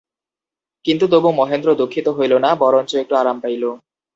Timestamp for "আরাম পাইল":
3.15-3.63